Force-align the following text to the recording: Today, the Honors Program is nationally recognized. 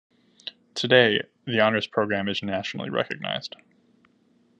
Today, 0.73 1.21
the 1.45 1.59
Honors 1.59 1.85
Program 1.85 2.27
is 2.27 2.41
nationally 2.41 2.89
recognized. 2.89 3.55